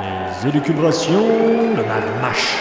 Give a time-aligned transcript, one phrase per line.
[0.00, 2.56] Les élucubrations, le Mad Mash.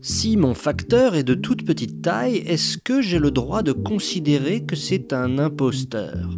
[0.00, 4.64] Si mon facteur est de toute petite taille, est-ce que j'ai le droit de considérer
[4.64, 6.30] que c'est un imposteur?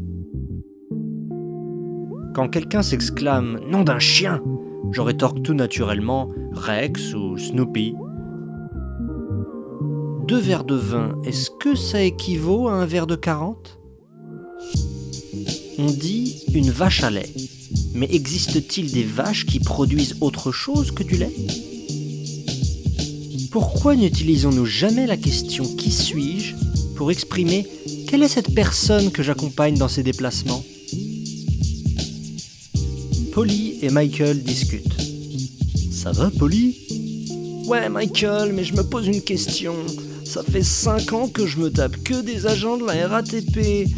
[2.35, 4.41] Quand quelqu'un s'exclame Nom d'un chien
[4.93, 7.95] je rétorque tout naturellement Rex ou Snoopy.
[10.27, 13.76] Deux verres de vin, est-ce que ça équivaut à un verre de 40
[15.79, 17.31] On dit une vache à lait.
[17.95, 21.33] Mais existe-t-il des vaches qui produisent autre chose que du lait?
[23.51, 26.55] Pourquoi n'utilisons-nous jamais la question qui suis-je
[26.95, 27.67] pour exprimer
[28.09, 30.65] quelle est cette personne que j'accompagne dans ses déplacements?
[33.33, 34.97] Polly et Michael discutent.
[35.91, 36.77] Ça va, Polly?
[37.67, 39.75] Ouais, Michael, mais je me pose une question.
[40.25, 43.89] Ça fait 5 ans que je me tape que des agents de la RATP.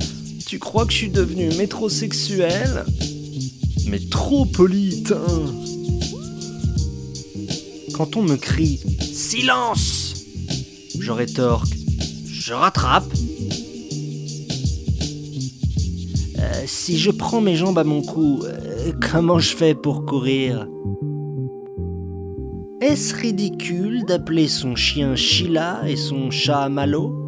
[0.48, 2.86] Tu crois que je suis devenu métrosexuel?
[3.86, 5.04] Mais trop, Polly,
[7.92, 10.24] Quand on me crie Silence!
[10.98, 11.68] Je rétorque
[12.24, 13.12] Je rattrape.
[16.64, 20.66] Si je prends mes jambes à mon cou, euh, comment je fais pour courir?
[22.80, 27.27] Est-ce ridicule d'appeler son chien Sheila et son chat Malo?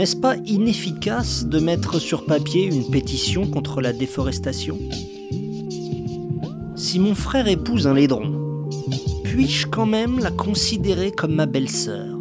[0.00, 4.78] N'est-ce pas inefficace de mettre sur papier une pétition contre la déforestation?
[6.74, 8.66] Si mon frère épouse un laidron,
[9.24, 12.16] puis-je quand même la considérer comme ma belle-sœur?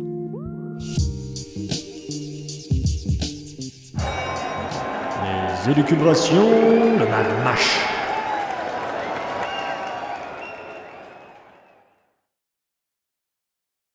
[5.69, 7.78] Élucubrations, le.